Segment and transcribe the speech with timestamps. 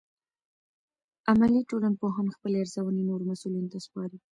[1.31, 4.17] عملي ټولنپوهان خپلې ارزونې نورو مسؤلینو ته سپاري.